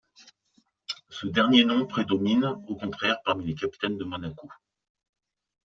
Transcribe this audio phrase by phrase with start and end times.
[1.11, 4.49] Ce dernier nom prédomine, au contraire, parmi les capitaines de Monaco.